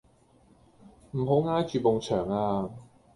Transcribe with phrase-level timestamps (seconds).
[1.11, 2.71] 唔好挨住埲牆啊